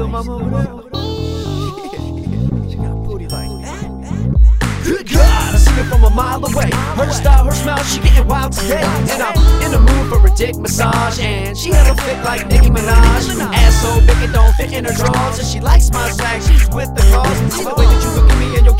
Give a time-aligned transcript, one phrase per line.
[0.00, 1.10] little mama over there.
[2.70, 3.80] she got a booty like that.
[4.84, 6.70] Good God, I see her from a mile away.
[6.96, 8.80] Her style, her smile, she getting wild today.
[8.80, 11.20] And I'm in the mood for a dick massage.
[11.20, 13.28] And she had a fit like Nicki Minaj.
[13.52, 15.38] Ass so big it don't fit in her drawers.
[15.38, 16.99] And she likes my swag, she's with the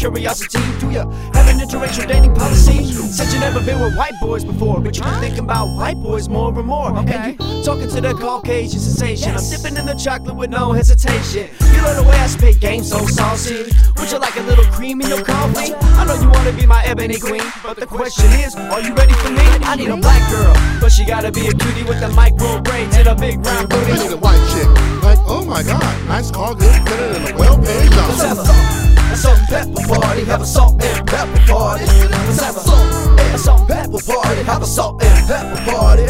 [0.00, 0.58] curiosity.
[0.80, 1.04] Do ya
[1.36, 2.84] have an interracial dating policy?
[3.12, 6.26] Said you never been with white boys before, but you been thinking about white boys
[6.28, 6.96] more and more.
[6.96, 9.36] And you talking to the Caucasian sensation.
[9.36, 11.50] I'm dipping in the chocolate with no hesitation.
[11.60, 13.68] You love the way I spit game so saucy.
[13.98, 15.74] Would you like a little cream in your coffee?
[16.00, 19.12] I know you wanna be my ebony queen, but the question is, are you ready
[19.20, 19.44] for me?
[19.68, 22.96] I need a black girl, but she gotta be a cutie with the micro braids
[22.96, 23.92] and a big round booty.
[23.92, 24.68] I need a white chick.
[25.02, 28.99] Like, oh my god, nice car, good better than a well-paid Let's have job.
[29.24, 31.84] A, a salt and pepper party, have a salt and pepper party.
[31.86, 36.06] Let's have a salt and a salt pepper party, have a salt and pepper party.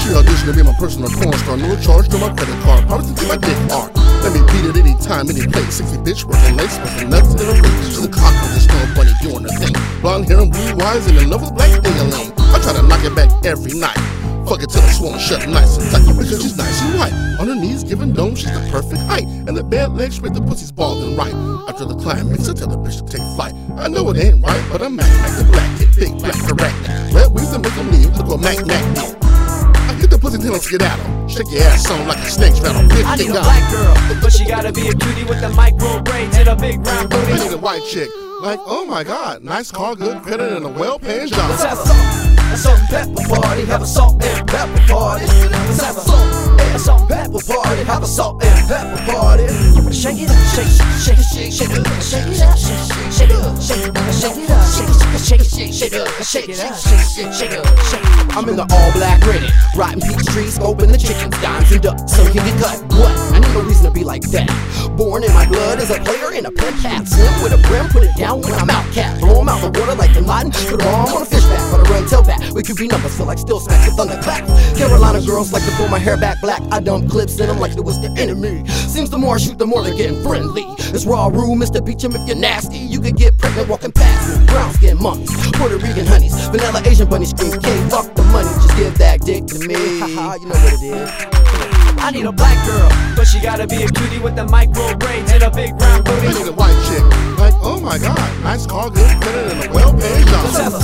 [0.00, 2.86] She auditioned to be my personal porn star, no charge to my credit card.
[2.86, 3.94] Promise to keep my dick hard.
[4.22, 5.76] Let me beat it anytime, any place.
[5.76, 7.86] Sexy bitch working late, busting nuts in her face.
[7.88, 9.74] She's a cock with a stone bunny doing her thing.
[10.00, 12.32] Blonde hair and blue eyes, and with black ding-a-ling.
[12.38, 13.98] I try to knock it back every night.
[14.48, 16.06] Fuck it till it's swollen shut nice and tight.
[16.16, 17.12] Because she's nice and white.
[17.38, 19.24] On her knees, giving dome, she's the perfect height.
[19.24, 21.34] And the bad legs make the pussy's bald and right.
[21.78, 23.54] After the climax, I tell the bitch to take flight.
[23.78, 26.74] I know it ain't right, but I'm Mac, Mac the black kid, big black correct.
[27.14, 29.14] Red weaves and make leave, look what Mac Mac did.
[29.22, 31.06] I get the pussy till I'm skedaddle.
[31.28, 32.82] Shake your ass on like a snake's rattle.
[33.06, 36.34] I need a black girl, but she gotta be a cutie with the micro braids
[36.34, 37.30] and a big round booty.
[37.30, 38.10] I need a white chick.
[38.42, 41.48] Like, oh my god, nice car, good credit, and a well-paying job.
[41.48, 41.94] Let's have a salt,
[42.42, 45.26] a salt and pepper party, have a salt and pepper party.
[45.30, 49.12] Let's have a salt and a salt and pepper party, have a salt and pepper
[49.12, 49.77] party.
[49.98, 50.68] Shake it up, shake,
[51.02, 54.36] shake, shake, shake it up, shake it up, shake it up, shake it up, shake
[54.38, 57.50] it up, shake it, shake it, shake it up, shake it up, shake it, shake
[57.50, 58.36] it shake it.
[58.36, 62.12] I'm in the all black granite, rotten peach trees, scoping the chickens, dimes and ducks,
[62.12, 62.80] so you can get cut.
[62.94, 63.17] What?
[64.18, 64.96] Like that.
[64.96, 67.86] Born in my blood as a player in a pimp hat, slim with a brim,
[67.88, 69.20] put it down when I'm out cat.
[69.20, 71.86] Blow 'em out the water like Bin Laden, put all on a fish back, but
[71.86, 72.40] I run tail back.
[72.52, 74.46] We could be numbers, feel like still smacks the thunderclap.
[74.76, 76.62] Carolina girls like to pull my hair back black.
[76.72, 78.66] I dump clips in them like it was the enemy.
[78.68, 80.64] Seems the more I shoot, the more they're getting friendly.
[80.94, 81.84] It's raw room, Mr.
[81.84, 82.78] Beach 'em if you're nasty.
[82.78, 84.46] You could get pregnant walking past me.
[84.46, 87.68] Brown skin monkeys, Puerto Rican honeys, vanilla Asian bunny scream K.
[87.90, 89.74] Fuck the money, just give that dick to me.
[90.00, 91.57] Haha, you know what it is.
[92.00, 95.32] I need a black girl, but she gotta be a cutie with the micro braids
[95.32, 96.38] and a big round I booty.
[96.38, 97.02] need a white chick.
[97.38, 100.80] Like, oh my god, nice car, good credit, and a well-paying Let's have a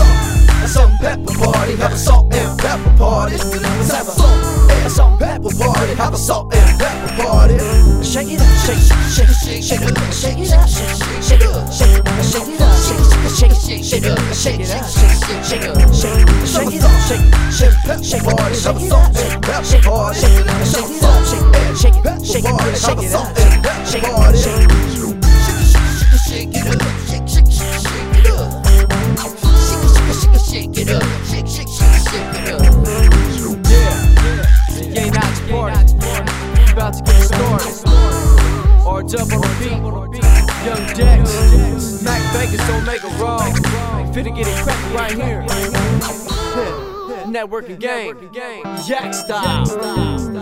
[0.69, 3.37] salt, and pepper party, have a salt and pepper party.
[3.37, 4.31] Let's have a salt
[4.71, 7.94] and and pepper party, have a salt and pepper party.
[8.15, 8.79] Shake it up, shake,
[9.11, 12.47] shake, shake, shake it up, shake it up, shake it up, shake it up, shake
[12.47, 15.65] it up, shake it, shake it, shake it up, shake it up, shake it, shake
[15.65, 19.83] it, shake it, shake it up, shake, shake, shake party, have a salt and pepper
[19.83, 20.21] party.
[20.21, 21.44] Shake it up, shake it up, shake it, shake
[42.03, 43.55] Mac Vegas don't make a wrong.
[44.13, 45.43] Fit Finna get it crackin' right here.
[47.27, 48.63] Networking gang.
[48.87, 50.34] Yak style.